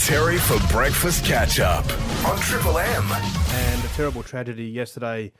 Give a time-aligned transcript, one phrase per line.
[0.00, 1.84] Terry for breakfast catch up
[2.26, 3.04] on Triple M.
[3.52, 5.30] and a terrible tragedy yesterday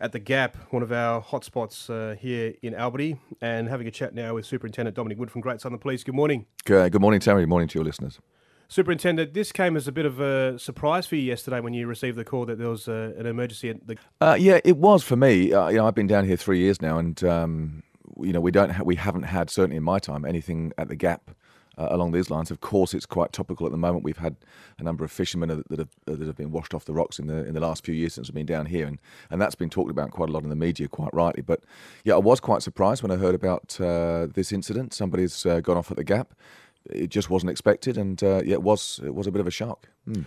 [0.00, 4.14] at the Gap, one of our hotspots uh, here in Albany, and having a chat
[4.14, 6.02] now with Superintendent Dominic Wood from Great Southern Police.
[6.02, 6.46] Good morning.
[6.64, 7.42] Good, good morning, Terry.
[7.42, 8.18] Good morning to your listeners.
[8.66, 12.18] Superintendent, this came as a bit of a surprise for you yesterday when you received
[12.18, 13.96] the call that there was uh, an emergency at the.
[14.20, 15.52] Uh, yeah, it was for me.
[15.52, 17.84] Uh, you know, I've been down here three years now, and um,
[18.20, 20.96] you know, we don't, ha- we haven't had certainly in my time anything at the
[20.96, 21.30] Gap
[21.78, 22.50] uh, along these lines.
[22.50, 24.04] Of course, it's quite topical at the moment.
[24.04, 24.36] We've had
[24.78, 27.46] a number of fishermen that have, that have been washed off the rocks in the
[27.46, 28.98] in the last few years since we've been down here, and,
[29.30, 31.42] and that's been talked about quite a lot in the media, quite rightly.
[31.42, 31.62] But
[32.04, 34.92] yeah, I was quite surprised when I heard about uh, this incident.
[34.92, 36.34] Somebody's uh, gone off at the Gap.
[36.90, 39.52] It just wasn't expected, and uh, yeah, it was it was a bit of a
[39.52, 39.88] shock.
[40.08, 40.26] Mm.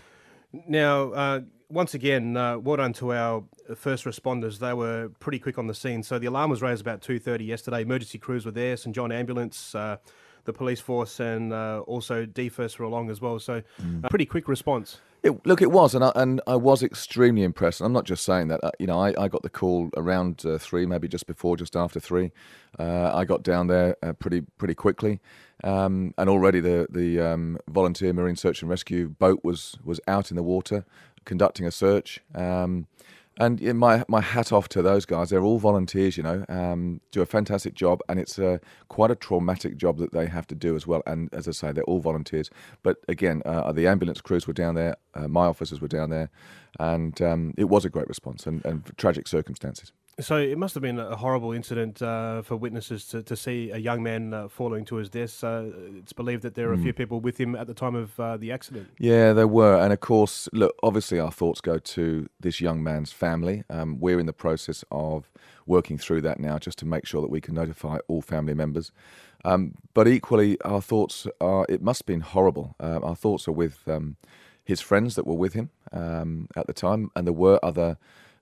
[0.68, 3.44] Now, uh, once again, uh, well done to our
[3.76, 4.60] first responders.
[4.60, 6.04] They were pretty quick on the scene.
[6.04, 7.82] So the alarm was raised about 2.30 yesterday.
[7.82, 9.98] Emergency crews were there, St John Ambulance, uh,
[10.46, 13.40] the police force, and uh, also DFES were along as well.
[13.40, 13.62] So
[14.04, 15.00] a pretty quick response.
[15.24, 17.80] It, look, it was, and I, and I was extremely impressed.
[17.80, 18.64] And I'm not just saying that.
[18.64, 21.76] Uh, you know, I, I got the call around uh, three, maybe just before, just
[21.76, 22.32] after three.
[22.80, 25.20] Uh, I got down there uh, pretty pretty quickly,
[25.64, 30.32] um, and already the the um, volunteer marine search and rescue boat was was out
[30.32, 30.86] in the water,
[31.24, 32.20] conducting a search.
[32.34, 32.88] Um,
[33.42, 35.30] and my my hat off to those guys.
[35.30, 39.16] They're all volunteers, you know, um, do a fantastic job, and it's uh, quite a
[39.16, 41.02] traumatic job that they have to do as well.
[41.08, 42.50] And as I say, they're all volunteers.
[42.84, 46.30] But again, uh, the ambulance crews were down there, uh, my officers were down there,
[46.80, 49.92] and um, it was a great response and, and tragic circumstances.
[50.20, 53.78] So it must have been a horrible incident uh, for witnesses to, to see a
[53.78, 55.44] young man uh, falling to his death.
[55.44, 55.64] Uh,
[55.98, 58.38] it's believed that there are a few people with him at the time of uh,
[58.38, 58.90] the accident.
[59.00, 60.76] Yeah, there were, and of course, look.
[60.84, 63.64] Obviously, our thoughts go to this young man's family.
[63.70, 65.32] Um, we're in the process of
[65.66, 68.92] working through that now, just to make sure that we can notify all family members.
[69.46, 71.66] Um, but equally, our thoughts are.
[71.70, 72.76] It must have been horrible.
[72.80, 74.18] Uh, our thoughts are with um,
[74.64, 77.98] his friends that were with him um, at the time, and there were other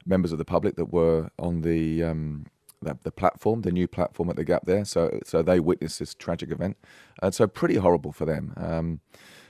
[0.09, 2.03] members of the public that were on the.
[2.03, 2.45] Um,
[2.81, 6.15] the, the platform, the new platform at the Gap there, so so they witnessed this
[6.15, 6.77] tragic event,
[7.21, 8.53] and so pretty horrible for them.
[8.55, 9.01] Um,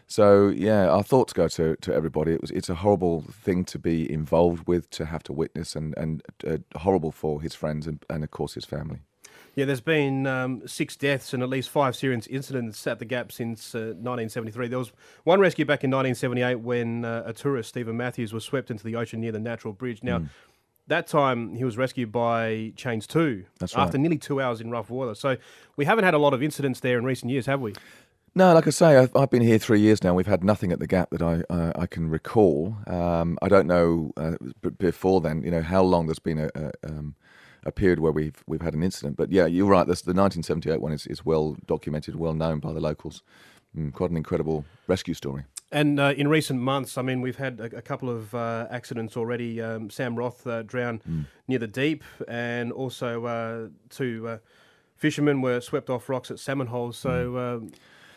[0.08, 2.32] so yeah, our thoughts go to, to everybody.
[2.34, 5.96] It was it's a horrible thing to be involved with, to have to witness, and
[5.96, 9.02] and uh, horrible for his friends and, and of course his family.
[9.56, 13.32] Yeah, there's been um, six deaths and at least five serious incidents at the Gap
[13.32, 14.68] since uh, 1973.
[14.68, 14.92] There was
[15.24, 18.96] one rescue back in 1978 when uh, a tourist, Stephen Matthews, was swept into the
[18.96, 20.02] ocean near the Natural Bridge.
[20.02, 20.24] Now,
[20.90, 23.84] that time he was rescued by Cheynes 2 That's right.
[23.84, 25.16] after nearly two hours in rough water.
[25.16, 25.38] So
[25.78, 27.74] we haven't had a lot of incidents there in recent years, have we?
[28.36, 30.14] No, like I say, I've, I've been here three years now.
[30.14, 32.78] We've had nothing at the Gap that I uh, I can recall.
[32.86, 35.42] Um, I don't know uh, b- before then.
[35.44, 37.16] You know how long there's been a, a, um,
[37.66, 39.18] a period where we've we've had an incident.
[39.18, 39.88] But yeah, you're right.
[39.88, 43.24] This, the 1978 one is, is well documented, well known by the locals.
[43.76, 45.46] Mm, quite an incredible rescue story.
[45.72, 49.16] And uh, in recent months, I mean, we've had a, a couple of uh, accidents
[49.16, 49.62] already.
[49.62, 54.38] Um, Sam Roth uh, drowned near the deep, and also uh, two uh,
[54.96, 56.98] fishermen were swept off rocks at salmon holes.
[56.98, 57.72] So, um,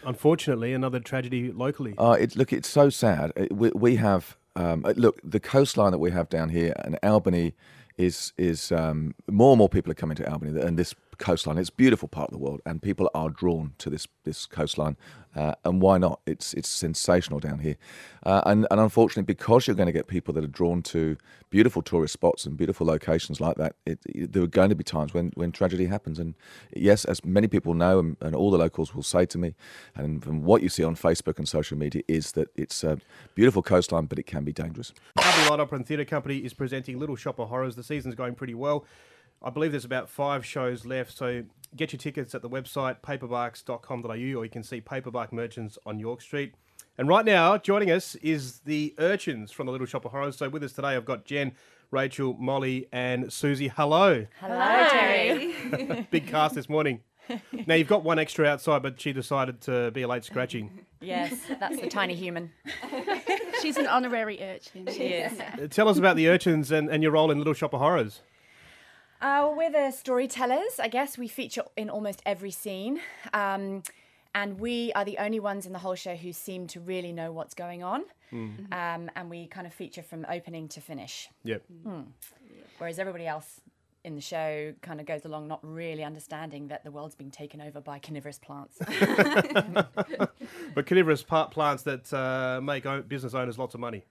[0.05, 1.95] unfortunately, another tragedy locally.
[1.99, 3.33] Uh, it's look, it's so sad.
[3.37, 6.99] Uh, We, we have um, uh, look the coastline that we have down here, and
[7.03, 7.55] Albany
[7.99, 11.57] is is um, more and more people are coming to Albany, and this coastline.
[11.59, 14.97] It's a beautiful part of the world, and people are drawn to this this coastline.
[15.35, 16.21] Uh, and why not?
[16.27, 17.77] It's it's sensational down here,
[18.27, 21.17] uh, and and unfortunately, because you're going to get people that are drawn to
[21.49, 24.85] beautiful tourist spots and beautiful locations like that, it, it- there are going to be
[24.85, 26.19] times when, when tragedy happens.
[26.19, 26.35] And
[26.75, 29.55] yes, as many people know, and, and all the locals will say to me,
[29.95, 32.99] and from what you see on Facebook and social media, is that it's a
[33.35, 34.93] beautiful coastline, but it can be dangerous.
[35.17, 37.77] Albany Light Opera and Theatre Company is presenting Little Shop of Horrors.
[37.77, 38.85] The season's going pretty well.
[39.45, 41.45] I believe there's about five shows left, so
[41.75, 46.21] get your tickets at the website paperbarks.com.au or you can see Paperbark merchants on York
[46.21, 46.55] Street.
[46.99, 50.37] And right now, joining us is the urchins from the Little Shop of Horrors.
[50.37, 51.53] So with us today, I've got Jen,
[51.91, 53.69] Rachel, Molly, and Susie.
[53.69, 54.27] Hello.
[54.41, 56.07] Hello, Terry.
[56.11, 57.01] Big cast this morning.
[57.67, 60.81] Now, you've got one extra outside, but she decided to be a late scratching.
[61.01, 62.51] yes, that's the tiny human.
[63.63, 64.87] She's an honorary urchin.
[64.93, 65.33] She is.
[65.71, 68.21] Tell us about the urchins and, and your role in Little Shop of Horrors.
[69.23, 70.81] Uh, we're the storytellers.
[70.81, 73.01] I guess we feature in almost every scene.
[73.33, 73.85] Um,
[74.35, 77.31] and we are the only ones in the whole show who seem to really know
[77.33, 78.05] what's going on.
[78.73, 81.29] Um, and we kind of feature from opening to finish.
[81.45, 81.63] Yep.
[82.79, 83.61] Whereas everybody else
[84.05, 87.61] in the show kind of goes along not really understanding that the world's being taken
[87.61, 88.79] over by carnivorous plants.
[90.75, 94.05] But carnivorous plants that uh, make business owners lots of money.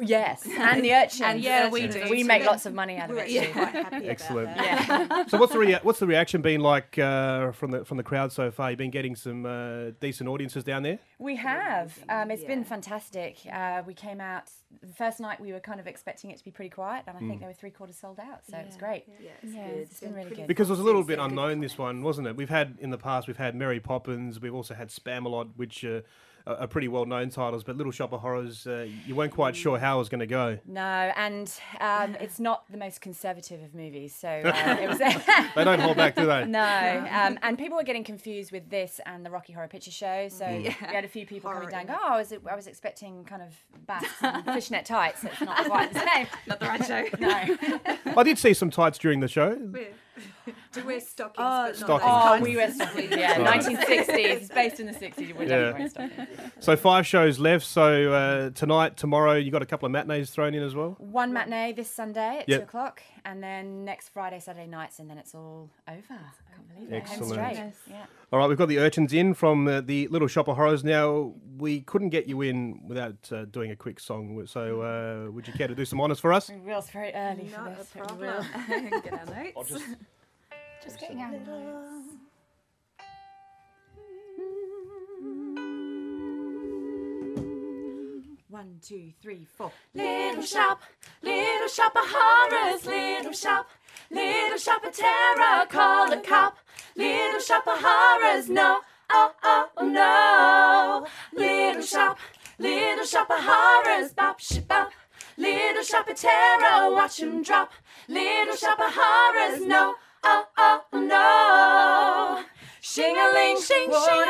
[0.00, 1.20] Yes, and the urchins.
[1.22, 2.04] And yeah, we do.
[2.10, 3.20] We make lots of money out of it.
[3.22, 3.52] actually too.
[3.52, 4.50] quite happy Excellent.
[4.52, 4.64] about.
[4.64, 5.24] Yeah.
[5.28, 8.30] So what's the rea- what's the reaction been like uh, from the from the crowd
[8.32, 8.70] so far?
[8.70, 10.98] You've been getting some uh, decent audiences down there.
[11.18, 11.98] We have.
[12.08, 13.38] Um, it's been fantastic.
[13.50, 14.44] Uh, we came out
[14.82, 15.40] the first night.
[15.40, 17.28] We were kind of expecting it to be pretty quiet, and I Mm.
[17.28, 18.46] think they were three quarters sold out.
[18.48, 19.04] So it's great.
[19.20, 19.78] Yeah, it's Yeah, good.
[19.78, 20.46] it's been really good.
[20.46, 22.36] Because it was a little bit unknown this one, wasn't it?
[22.36, 26.02] We've had in the past we've had Mary Poppins, we've also had Spamalot, which uh,
[26.46, 29.56] are are pretty well known titles, but Little Shop of Horrors, uh, you weren't quite
[29.56, 30.58] sure how it was going to go.
[30.66, 30.80] No,
[31.16, 34.14] and um, it's not the most conservative of movies.
[34.14, 34.98] So uh, it was.
[35.56, 36.44] They don't hold back, do they?
[36.44, 40.28] No, um, and people were getting confused with this and the Rocky Horror Picture Show.
[40.28, 40.62] So Mm.
[40.88, 41.86] we had a few people coming down.
[41.90, 43.54] oh, I was, I was expecting kind of
[43.86, 45.24] basques and fishnet tights.
[45.24, 46.26] It's not quite the same.
[46.46, 47.04] Not the right show.
[47.18, 48.12] No.
[48.16, 49.54] I did see some tights during the show.
[50.72, 52.78] To wear stockings, Oh, but not Oh, we kinds.
[52.78, 53.10] were stockings.
[53.16, 54.08] Yeah, 1960s.
[54.08, 55.34] It's based in the 60s.
[55.34, 55.48] We're Yeah.
[55.48, 56.28] definitely wearing stockings.
[56.60, 57.64] So five shows left.
[57.66, 60.96] So uh, tonight, tomorrow, you got a couple of matinees thrown in as well.
[60.98, 62.58] One matinee this Sunday at Yep.
[62.60, 65.98] two o'clock, and then next Friday, Saturday nights, and then it's all over.
[66.10, 66.92] I can't believe it.
[66.92, 67.32] Home Excellent.
[67.32, 67.52] straight.
[67.56, 67.74] Yes.
[67.90, 68.06] Yeah.
[68.32, 70.84] All right, we've got the urchins in from uh, the Little Shop of Horrors.
[70.84, 74.46] Now we couldn't get you in without uh, doing a quick song.
[74.46, 76.48] So uh, would you care to do some honours for us?
[76.48, 76.78] We will.
[76.78, 77.90] It's very early for Not a this.
[77.94, 78.44] but we will.
[78.44, 79.00] problem.
[79.02, 79.82] Get our notes.
[80.82, 81.34] Just getting out.
[88.56, 89.70] One, two, three, four.
[89.92, 90.80] Little shop,
[91.20, 93.68] little shop of horrors, little shop,
[94.10, 96.56] little shop of terror, call the cop.
[96.96, 98.80] Little shop of horrors, no,
[99.10, 101.06] oh, oh, no.
[101.38, 102.18] Little shop,
[102.58, 104.90] little shop of horrors, bop, sh, bop.
[105.36, 107.70] Little shop of terror, watch 'em drop.
[108.08, 112.42] Little shop of horrors, no, oh, oh, no.
[112.80, 114.25] Shing-a-ling, shing, shing-a-ling,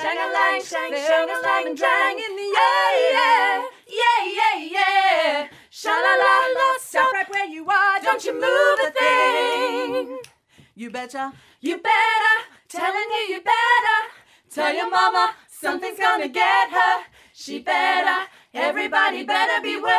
[0.00, 5.48] Shang-a-lang, shang, shang-a-lang, drang in the air, yeah, yeah, yeah, yeah.
[5.68, 10.18] Sha-la-la-la, stop right where you are, don't you move a thing.
[10.74, 11.32] You betcha.
[11.60, 12.36] You better,
[12.68, 13.98] telling you you better.
[14.50, 17.04] Tell your mama something's gonna get her.
[17.34, 19.90] She better, everybody better beware.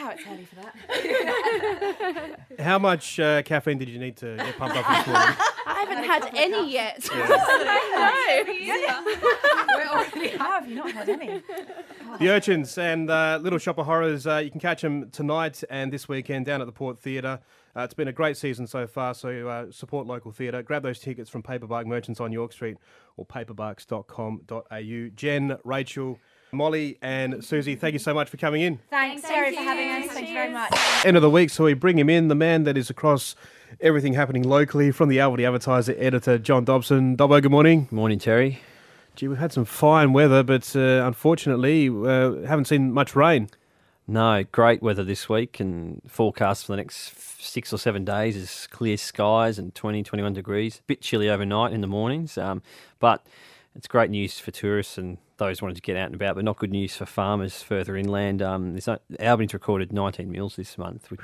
[0.00, 2.40] Wow, it's early for that.
[2.58, 5.36] How much uh, caffeine did you need to get pumped up this morning?
[5.66, 7.06] I haven't had any yet.
[10.38, 11.42] How have you not had any?
[12.18, 14.26] the Urchins and uh, Little Shop of Horrors.
[14.26, 17.40] Uh, you can catch them tonight and this weekend down at the Port Theatre.
[17.76, 20.62] Uh, it's been a great season so far, so uh, support local theatre.
[20.62, 22.78] Grab those tickets from Paperbark Merchants on York Street
[23.18, 25.10] or paperbarks.com.au.
[25.14, 26.18] Jen, Rachel,
[26.52, 28.78] Molly, and Susie, thank you so much for coming in.
[28.90, 30.12] Thanks, Terry, for having us.
[30.12, 30.72] Thank you very much.
[31.04, 33.36] End of the week, so we bring him in, the man that is across
[33.80, 37.16] everything happening locally from the Albany Advertiser editor, John Dobson.
[37.16, 37.88] Dobbo, good morning.
[37.90, 38.60] Morning, Terry.
[39.14, 43.48] Gee, we've had some fine weather, but uh, unfortunately, uh, haven't seen much rain.
[44.08, 48.66] No, great weather this week and forecast for the next six or seven days is
[48.70, 50.78] clear skies and 20, 21 degrees.
[50.78, 52.60] A bit chilly overnight in the mornings, um,
[52.98, 53.24] but
[53.76, 56.56] it's great news for tourists and those wanting to get out and about, but not
[56.58, 58.40] good news for farmers further inland.
[58.40, 61.20] Um, not, Albany's recorded 19 mils this month, which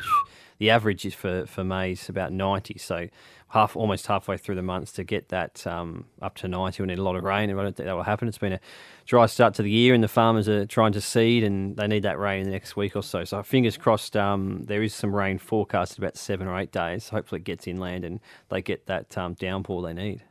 [0.58, 2.78] the average is for, for maize about 90.
[2.78, 3.08] So
[3.50, 6.98] half almost halfway through the months to get that um, up to 90, we need
[6.98, 8.26] a lot of rain, and I don't think that will happen.
[8.26, 8.60] It's been a
[9.04, 12.02] dry start to the year, and the farmers are trying to seed, and they need
[12.02, 13.24] that rain in the next week or so.
[13.24, 17.10] So fingers crossed, um, there is some rain forecasted about seven or eight days.
[17.10, 20.22] Hopefully, it gets inland and they get that um, downpour they need.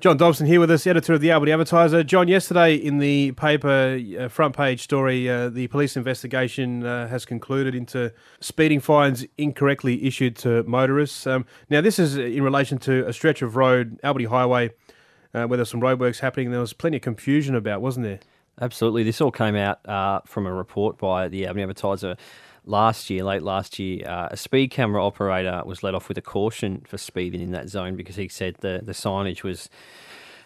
[0.00, 2.04] John Dobson here with us, editor of the Albany Advertiser.
[2.04, 7.24] John, yesterday in the paper uh, front page story, uh, the police investigation uh, has
[7.24, 11.26] concluded into speeding fines incorrectly issued to motorists.
[11.26, 14.70] Um, now, this is in relation to a stretch of road, Albany Highway,
[15.34, 16.52] uh, where there's some roadworks happening.
[16.52, 18.20] There was plenty of confusion about, wasn't there?
[18.60, 19.02] Absolutely.
[19.02, 22.16] This all came out uh, from a report by the Albany Advertiser
[22.68, 24.08] last year, late last year.
[24.08, 27.68] Uh, a speed camera operator was let off with a caution for speeding in that
[27.68, 29.68] zone because he said the, the signage was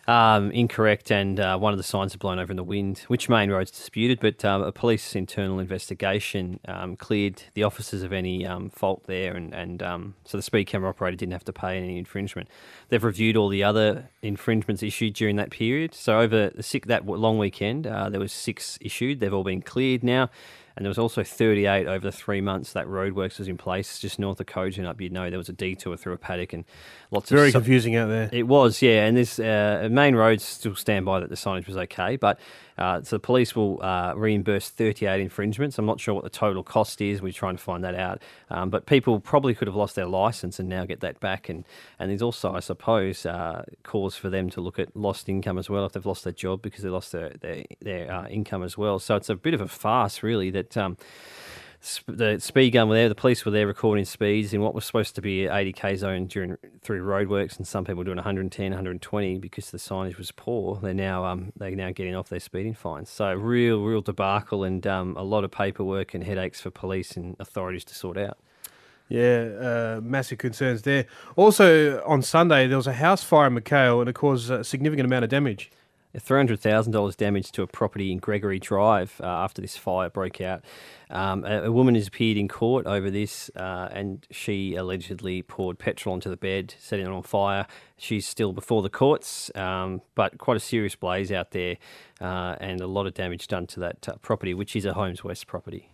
[0.08, 3.00] um, incorrect and uh, one of the signs had blown over in the wind.
[3.08, 8.12] Which main road's disputed, but um, a police internal investigation um, cleared the officers of
[8.12, 11.52] any um, fault there, and, and um, so the speed camera operator didn't have to
[11.52, 12.48] pay any infringement.
[12.88, 15.94] They've reviewed all the other infringements issued during that period.
[15.94, 19.20] So over the six, that long weekend, uh, there was six issued.
[19.20, 20.30] They've all been cleared now.
[20.76, 24.18] And there was also 38 over the three months that roadworks was in place just
[24.18, 25.00] north of Kojonup.
[25.00, 26.64] You'd know there was a detour through a paddock and
[27.10, 27.52] lots Very of.
[27.52, 28.28] so- confusing out there.
[28.32, 31.76] it was, yeah, and this uh, main roads still stand by that the signage was
[31.76, 32.38] okay, but
[32.78, 35.78] uh, so the police will uh, reimburse 38 infringements.
[35.78, 37.20] I'm not sure what the total cost is.
[37.20, 40.58] We're trying to find that out, um, but people probably could have lost their license
[40.58, 41.50] and now get that back.
[41.50, 41.64] And
[41.98, 45.68] and there's also, I suppose, uh, cause for them to look at lost income as
[45.68, 48.78] well if they've lost their job because they lost their their, their uh, income as
[48.78, 48.98] well.
[48.98, 50.61] So it's a bit of a farce, really, that.
[50.76, 50.96] Um,
[51.82, 54.84] sp- the speed gun were there, the police were there recording speeds in what was
[54.84, 59.38] supposed to be an 80k zone during through roadworks, and some people doing 110, 120
[59.38, 60.78] because the signage was poor.
[60.82, 63.10] They're now um, they're now getting off their speeding fines.
[63.10, 67.36] So real, real debacle and um, a lot of paperwork and headaches for police and
[67.38, 68.38] authorities to sort out.
[69.08, 71.04] Yeah, uh, massive concerns there.
[71.36, 75.04] Also, on Sunday, there was a house fire in McKail and it caused a significant
[75.04, 75.70] amount of damage.
[76.18, 80.64] $300,000 damage to a property in Gregory Drive uh, after this fire broke out.
[81.10, 85.78] Um, a, a woman has appeared in court over this uh, and she allegedly poured
[85.78, 87.66] petrol onto the bed, setting it on fire.
[87.96, 91.76] She's still before the courts, um, but quite a serious blaze out there
[92.20, 95.46] uh, and a lot of damage done to that uh, property, which is a Homeswest
[95.46, 95.90] property.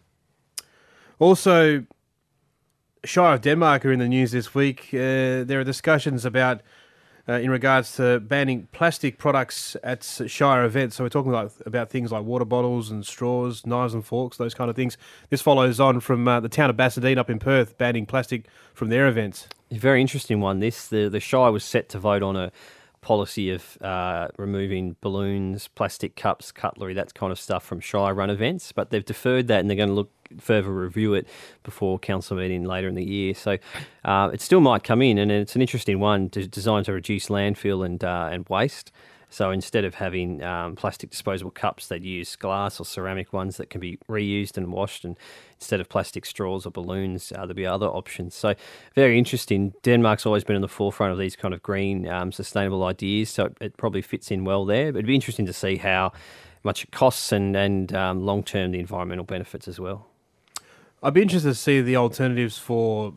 [1.18, 1.84] Also,
[3.04, 4.88] Shire of Denmark are in the news this week.
[4.92, 6.62] Uh, there are discussions about,
[7.28, 10.96] uh, in regards to banning plastic products at Shire events.
[10.96, 14.54] So we're talking about, about things like water bottles and straws, knives and forks, those
[14.54, 14.96] kind of things.
[15.30, 18.88] This follows on from uh, the town of Bassendean up in Perth banning plastic from
[18.88, 19.48] their events.
[19.70, 20.60] Very interesting one.
[20.60, 22.50] This the the Shire was set to vote on a
[23.00, 28.30] policy of uh, removing balloons, plastic cups, cutlery, that kind of stuff from shy run
[28.30, 31.26] events, but they've deferred that and they're going to look further review it
[31.62, 33.34] before council meeting later in the year.
[33.34, 33.58] So
[34.04, 37.28] uh, it still might come in, and it's an interesting one to, designed to reduce
[37.28, 38.92] landfill and uh, and waste.
[39.30, 43.68] So instead of having um, plastic disposable cups, they'd use glass or ceramic ones that
[43.68, 45.04] can be reused and washed.
[45.04, 45.16] And
[45.56, 48.34] instead of plastic straws or balloons, uh, there'd be other options.
[48.34, 48.54] So
[48.94, 49.74] very interesting.
[49.82, 53.28] Denmark's always been in the forefront of these kind of green, um, sustainable ideas.
[53.30, 54.92] So it, it probably fits in well there.
[54.92, 56.12] But it'd be interesting to see how
[56.64, 60.06] much it costs and, and um, long term the environmental benefits as well.
[61.02, 63.14] I'd be interested to see the alternatives for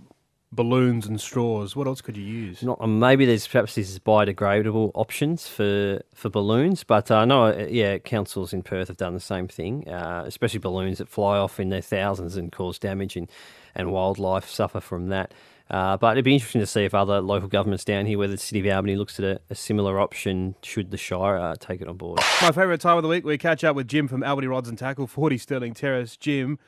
[0.51, 1.75] balloons and straws.
[1.75, 2.61] What else could you use?
[2.61, 7.45] Not, um, maybe there's perhaps these biodegradable options for, for balloons, but I uh, know,
[7.45, 11.37] uh, yeah, councils in Perth have done the same thing, uh, especially balloons that fly
[11.37, 13.29] off in their thousands and cause damage, and,
[13.75, 15.33] and wildlife suffer from that.
[15.69, 18.37] Uh, but it'd be interesting to see if other local governments down here, whether the
[18.37, 21.87] City of Albany looks at a, a similar option, should the Shire uh, take it
[21.87, 22.19] on board.
[22.41, 24.77] My favourite time of the week, we catch up with Jim from Albany Rods and
[24.77, 26.17] Tackle, 40 Stirling Terrace.
[26.17, 26.59] Jim,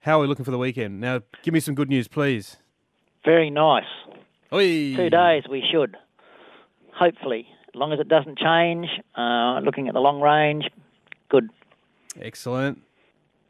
[0.00, 1.00] how are we looking for the weekend?
[1.00, 2.56] Now, give me some good news, please.
[3.24, 3.84] Very nice.
[4.52, 4.96] Oi.
[4.96, 5.96] Two days we should.
[6.94, 7.46] Hopefully.
[7.68, 10.64] As long as it doesn't change, uh, looking at the long range,
[11.28, 11.48] good.
[12.20, 12.82] Excellent.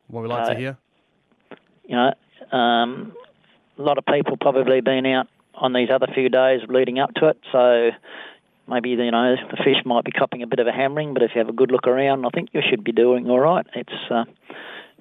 [0.09, 0.77] What we like to hear.
[1.85, 3.15] You know, um,
[3.79, 7.29] a lot of people probably been out on these other few days leading up to
[7.29, 7.91] it, so
[8.69, 11.15] maybe you know the fish might be copping a bit of a hammering.
[11.15, 13.41] But if you have a good look around, I think you should be doing all
[13.41, 13.67] right.
[13.75, 14.25] It's uh,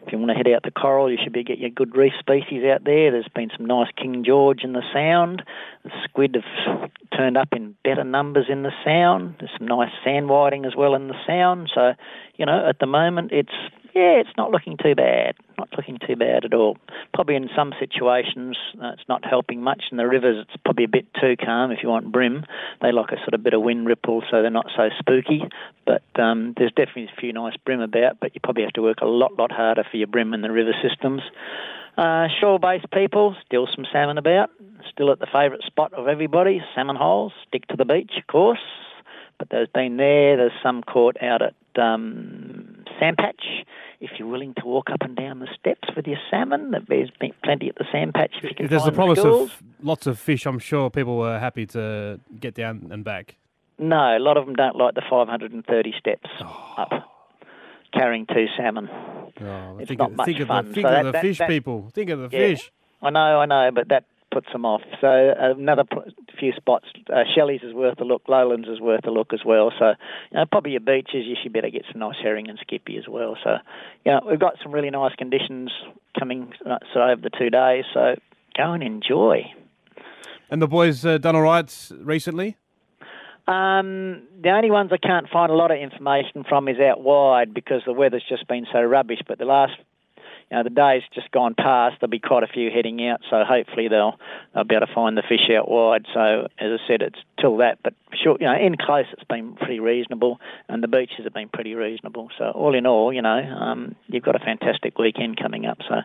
[0.06, 2.14] if you want to head out to coral, you should be getting your good reef
[2.20, 3.12] species out there.
[3.12, 5.44] There's been some nice King George in the Sound.
[5.84, 9.36] The squid have turned up in better numbers in the Sound.
[9.40, 11.72] There's some nice sand whiting as well in the Sound.
[11.74, 11.94] So,
[12.38, 13.54] you know, at the moment it's
[13.94, 15.36] yeah, it's not looking too bad.
[15.58, 16.78] Not looking too bad at all.
[17.14, 19.84] Probably in some situations uh, it's not helping much.
[19.92, 21.72] In the rivers, it's probably a bit too calm.
[21.72, 22.46] If you want bream,
[22.82, 25.44] they like a sort of bit of wind ripple, so they're not so spooky.
[25.86, 28.20] But um, there's definitely a few nice bream about.
[28.20, 30.52] But you probably have to work a lot, lot harder for your bream in the
[30.52, 31.22] river systems.
[31.98, 34.50] Uh, shore-based people, still some salmon about.
[34.90, 37.34] Still at the favourite spot of everybody, salmon holes.
[37.48, 38.60] Stick to the beach, of course.
[39.38, 40.38] But there's been there.
[40.38, 42.59] There's some caught out at um,
[43.02, 43.64] Sandpatch.
[44.02, 47.10] If you're willing to walk up and down the steps with your salmon, there's
[47.44, 48.38] plenty at the Sandpatch.
[48.38, 51.38] If you can If there's the promise of lots of fish, I'm sure people were
[51.40, 53.36] happy to get down and back.
[53.78, 56.74] No, a lot of them don't like the 530 steps Oh.
[56.78, 56.92] up,
[57.94, 58.90] carrying two salmon.
[59.42, 60.68] Oh, It's think not of, much think of fun.
[60.68, 61.90] the, think So of that- the that- fish, that- people.
[61.94, 62.48] Think of the Yeah.
[62.56, 62.72] fish.
[63.02, 64.82] I know, I know, but that puts them off.
[65.02, 65.84] So another
[66.40, 69.72] few spots, uh, Shelley's is worth a look, Lowlands is worth a look as well.
[69.78, 69.94] So
[70.32, 73.08] you know, probably your beaches, you should better get some nice herring and skippy as
[73.08, 73.38] well.
[73.44, 73.58] So
[74.06, 75.72] you know, we've got some really nice conditions
[76.18, 77.86] coming uh, so over the two days.
[77.94, 78.16] So
[78.56, 79.52] go and enjoy.
[80.50, 82.58] And the boys uh, done all right recently?
[83.48, 87.52] Um, the only ones I can't find a lot of information from is out wide
[87.52, 89.20] because the weather's just been so rubbish.
[89.28, 89.74] But the last
[90.52, 91.98] you know, the day's just gone past.
[92.00, 94.18] There'll be quite a few heading out, so hopefully they'll
[94.54, 96.06] they'll be able to find the fish out wide.
[96.14, 99.54] So as I said, it's till that, but sure, you know, in close it's been
[99.56, 102.30] pretty reasonable, and the beaches have been pretty reasonable.
[102.38, 105.78] So all in all, you know, um, you've got a fantastic weekend coming up.
[105.88, 106.02] So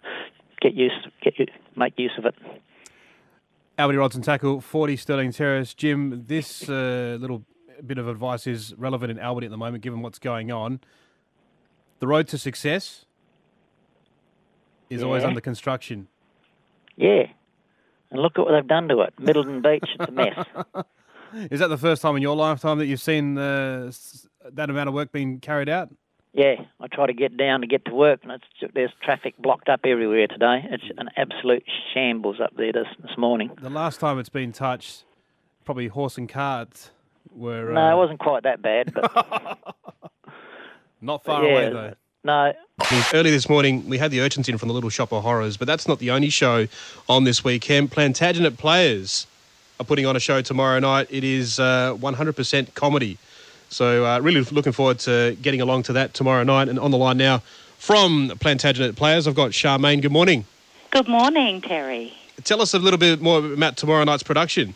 [0.61, 1.35] get use, get
[1.77, 2.35] make use of it.
[3.79, 5.75] Albany Rods and Tackle, 40 Stirling Terrace.
[5.75, 7.45] Jim, this uh, little
[7.85, 10.81] bit of advice is relevant in Albany at the moment, given what's going on.
[11.99, 13.07] The road to success
[14.91, 16.09] is always under construction.
[16.97, 17.27] Yeah.
[18.11, 19.15] And look at what they've done to it.
[19.19, 20.47] Middleton Beach, it's a mess.
[21.51, 23.91] Is that the first time in your lifetime that you've seen uh,
[24.53, 25.91] that amount of work being carried out?
[26.33, 29.69] Yeah, I try to get down to get to work, and it's there's traffic blocked
[29.69, 30.65] up everywhere today.
[30.65, 33.53] It's an absolute shambles up there this this morning.
[33.61, 35.05] The last time it's been touched,
[35.65, 36.91] probably horse and carts
[37.31, 39.59] were No, uh, it wasn't quite that bad, but
[41.01, 41.95] not far yeah, away though.
[42.25, 42.53] No,
[43.13, 45.69] Early this morning, we had the urchins in from the Little Shop of Horrors, but
[45.69, 46.67] that's not the only show
[47.09, 47.93] on this weekend.
[47.93, 49.29] Plantagenet Players
[49.79, 51.07] are putting on a show tomorrow night.
[51.09, 53.17] It is uh, 100% comedy.
[53.69, 56.69] So, uh, really looking forward to getting along to that tomorrow night.
[56.69, 57.43] And on the line now
[57.79, 60.03] from Plantagenet Players, I've got Charmaine.
[60.03, 60.45] Good morning.
[60.91, 62.13] Good morning, Terry.
[62.43, 64.75] Tell us a little bit more about tomorrow night's production.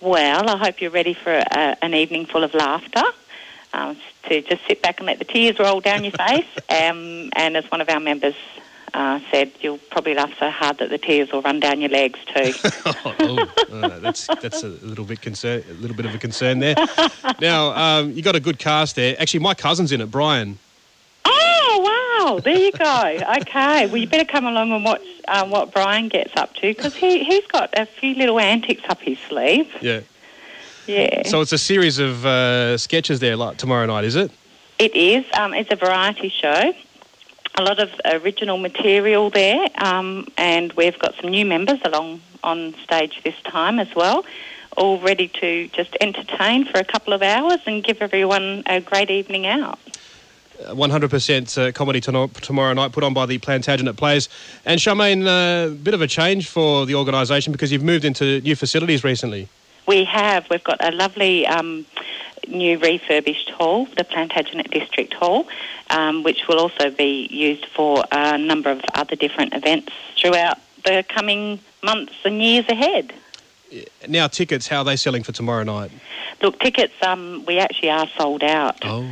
[0.00, 3.02] Well, I hope you're ready for a, an evening full of laughter.
[3.74, 3.96] Um,
[4.28, 6.46] to just sit back and let the tears roll down your face.
[6.70, 8.34] Um, and as one of our members
[8.94, 12.18] uh, said, you'll probably laugh so hard that the tears will run down your legs
[12.34, 12.52] too.
[13.20, 16.74] oh, uh, that's that's a little bit concern, a little bit of a concern there.
[17.40, 19.14] Now, um, you got a good cast there.
[19.20, 20.58] Actually, my cousin's in it, Brian.
[21.24, 22.38] oh wow!
[22.38, 23.18] There you go.
[23.40, 26.94] Okay, well you better come along and watch um, what Brian gets up to because
[26.94, 29.70] he he's got a few little antics up his sleeve.
[29.80, 30.00] Yeah.
[30.86, 31.22] Yeah.
[31.26, 34.30] So it's a series of uh, sketches there, like tomorrow night, is it?
[34.78, 35.24] It is.
[35.34, 36.74] Um, it's a variety show.
[37.56, 37.90] A lot of
[38.22, 43.78] original material there, um, and we've got some new members along on stage this time
[43.78, 44.24] as well,
[44.76, 49.08] all ready to just entertain for a couple of hours and give everyone a great
[49.08, 49.78] evening out.
[50.64, 54.28] Uh, 100% uh, comedy to- tomorrow night, put on by the Plantagenet Players.
[54.64, 58.40] And Charmaine, a uh, bit of a change for the organisation because you've moved into
[58.40, 59.48] new facilities recently.
[59.86, 60.48] We have.
[60.50, 61.86] We've got a lovely um,
[62.48, 65.46] new refurbished hall, the Plantagenet District Hall,
[65.90, 71.04] um, which will also be used for a number of other different events throughout the
[71.08, 73.12] coming months and years ahead.
[74.08, 75.90] Now, tickets, how are they selling for tomorrow night?
[76.42, 78.78] Look, tickets, um, we actually are sold out.
[78.82, 79.08] Oh.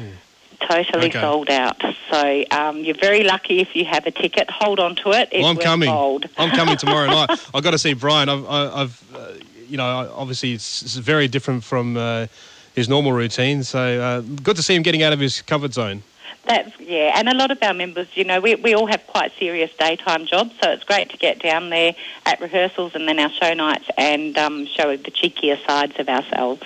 [0.60, 1.20] Totally Okay.
[1.20, 1.82] sold out.
[2.10, 4.48] So um, you're very lucky if you have a ticket.
[4.48, 5.28] Hold on to it.
[5.32, 5.90] It Well, I'm coming.
[6.38, 7.30] I'm coming tomorrow night.
[7.52, 8.28] I've got to see Brian.
[8.28, 9.31] I've, I've uh,
[9.72, 12.26] you know, obviously it's, very different from uh,
[12.74, 13.62] his normal routine.
[13.62, 16.02] So uh, good to see him getting out of his comfort zone.
[16.44, 19.30] That's yeah, and a lot of our members, you know, we we all have quite
[19.38, 21.94] serious daytime jobs, so it's great to get down there
[22.26, 26.64] at rehearsals and then our show nights and um, show the cheekier sides of ourselves.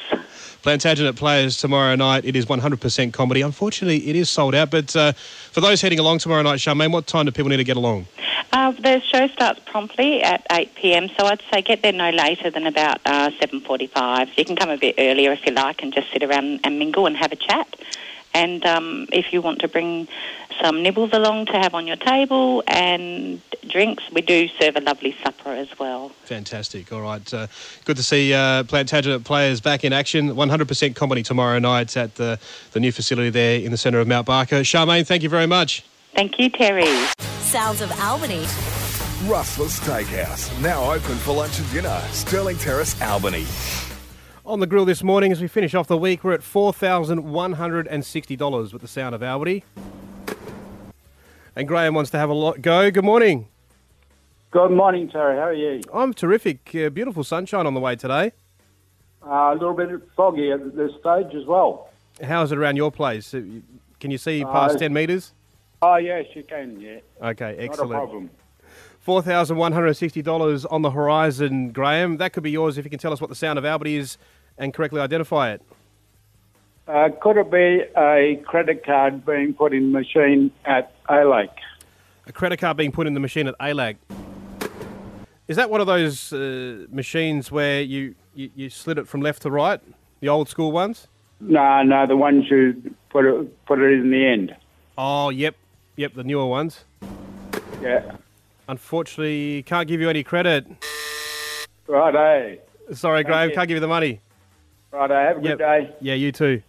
[0.67, 2.25] Plantagenet Players tomorrow night.
[2.25, 3.41] It is 100% comedy.
[3.41, 4.69] Unfortunately, it is sold out.
[4.73, 7.65] But uh, for those heading along tomorrow night, Charmaine, what time do people need to
[7.65, 8.09] get along?
[8.53, 12.51] Uh, the show starts promptly at 8 p.m., so I'd say get there no later
[12.51, 14.37] than about uh, 7.45.
[14.37, 17.07] You can come a bit earlier if you like and just sit around and mingle
[17.07, 17.73] and have a chat.
[18.35, 20.09] And um, if you want to bring
[20.63, 25.17] some nibbles along to have on your table and drinks, we do serve a lovely
[25.23, 26.11] supper as well.
[26.25, 26.93] Fantastic.
[26.93, 27.35] All right.
[27.35, 27.47] Uh,
[27.85, 30.31] good to see uh, Plantagenet Players back in action.
[30.31, 32.39] 100% comedy tomorrow night at the,
[32.73, 34.61] the new facility there in the centre of Mount Barker.
[34.61, 35.85] Charmaine, thank you very much.
[36.15, 36.87] Thank you, Terry.
[37.41, 38.45] Sounds of Albany.
[39.25, 42.01] Rustler's Steakhouse, now open for lunch and dinner.
[42.11, 43.45] Stirling Terrace, Albany.
[44.45, 48.83] On the grill this morning, as we finish off the week, we're at $4,160 with
[48.83, 49.65] the sound of Albany.
[51.57, 52.91] And Graham wants to have a lot go.
[52.91, 53.49] Good morning.
[54.51, 55.37] Good morning, Terry.
[55.37, 55.81] How are you?
[55.93, 56.71] I'm terrific.
[56.75, 58.33] Uh, beautiful sunshine on the way today.
[59.27, 61.89] Uh, a little bit foggy at this stage as well.
[62.23, 63.33] How's it around your place?
[63.35, 63.41] Uh,
[63.99, 65.33] Can you see Uh, past 10 metres?
[65.83, 66.99] Oh, yes, you can, yeah.
[67.23, 67.93] Okay, excellent.
[67.93, 68.31] Not a problem.
[69.07, 72.17] $4,160 on the horizon, Graham.
[72.19, 74.19] That could be yours if you can tell us what the sound of Albany is
[74.59, 75.63] and correctly identify it.
[76.89, 81.49] Uh, could it be a credit card being put in the machine at ALAC?
[82.29, 83.97] A credit card being put in the machine at ALAC.
[85.49, 89.43] Is that one of those uh, machines where you, you, you slid it from left
[89.43, 89.81] to right?
[90.21, 91.09] The old school ones?
[91.41, 94.55] No, no, the ones you put it, put it in the end.
[94.97, 95.57] Oh, yep.
[95.97, 96.85] Yep, the newer ones.
[97.83, 98.13] Yeah.
[98.69, 100.67] Unfortunately, can't give you any credit.
[101.87, 102.59] Righto.
[102.93, 104.21] Sorry, Thank Graham, can't give you the money.
[104.93, 105.59] Righto, have a Yep.
[105.59, 105.91] good day.
[106.01, 106.63] Yeah, you too.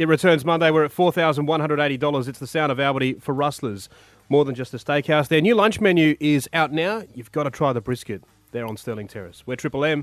[0.00, 0.70] It returns Monday.
[0.70, 2.26] We're at $4,180.
[2.26, 3.90] It's the sound of Albany for Rustlers.
[4.30, 5.28] more than just a steakhouse.
[5.28, 7.02] Their new lunch menu is out now.
[7.14, 8.24] You've got to try the brisket.
[8.50, 9.42] They're on Stirling Terrace.
[9.44, 9.98] We're Triple M.